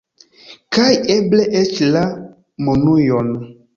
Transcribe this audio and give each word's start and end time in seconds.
Kaj 0.77 0.87
eble 1.15 1.45
eĉ 1.59 1.77
la 1.97 2.03
monujon. 2.69 3.31